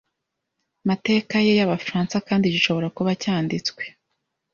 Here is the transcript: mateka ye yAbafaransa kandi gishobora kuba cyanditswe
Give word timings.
mateka 0.89 1.35
ye 1.45 1.53
yAbafaransa 1.59 2.15
kandi 2.27 2.45
gishobora 2.53 2.87
kuba 2.97 3.11
cyanditswe 3.23 3.83